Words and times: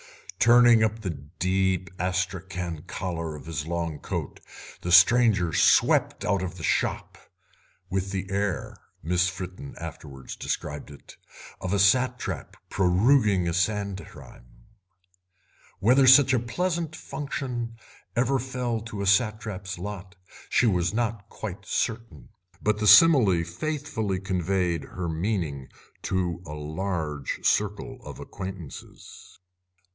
Turning 0.39 0.83
up 0.83 1.01
the 1.01 1.11
deep 1.11 1.87
astrachan 1.99 2.81
collar 2.87 3.35
of 3.35 3.45
his 3.45 3.67
long 3.67 3.99
coat, 3.99 4.39
the 4.81 4.91
stranger 4.91 5.53
swept 5.53 6.25
out 6.25 6.41
of 6.41 6.57
the 6.57 6.63
shop, 6.63 7.15
with 7.91 8.09
the 8.09 8.25
air, 8.31 8.75
Miss 9.03 9.29
Fritten 9.29 9.75
afterwards 9.77 10.35
described 10.35 10.89
it, 10.89 11.15
of 11.61 11.71
a 11.71 11.77
Satrap 11.77 12.57
proroguing 12.71 13.47
a 13.47 13.53
Sanhedrim. 13.53 14.45
Whether 15.77 16.07
such 16.07 16.33
a 16.33 16.39
pleasant 16.39 16.95
function 16.95 17.75
ever 18.15 18.39
fell 18.39 18.79
to 18.81 19.03
a 19.03 19.05
Satrap's 19.05 19.77
lot 19.77 20.15
she 20.49 20.65
was 20.65 20.91
not 20.95 21.29
quite 21.29 21.67
certain, 21.67 22.29
but 22.59 22.79
the 22.79 22.87
simile 22.87 23.43
faithfully 23.43 24.19
conveyed 24.19 24.83
her 24.85 25.07
meaning 25.07 25.69
to 26.01 26.41
a 26.47 26.53
large 26.53 27.45
circle 27.45 27.99
of 28.03 28.17
acquaintances. 28.19 29.37